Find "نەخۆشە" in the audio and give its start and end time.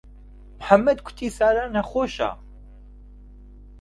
1.75-2.29